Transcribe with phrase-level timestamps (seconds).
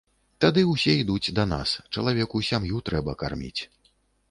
[0.45, 3.61] Тады ўсе ідуць да нас, чалавеку сям'ю трэба карміць.